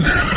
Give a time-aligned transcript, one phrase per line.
[0.00, 0.27] man.